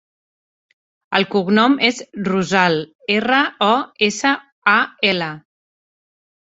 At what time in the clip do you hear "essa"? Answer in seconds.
4.11-4.35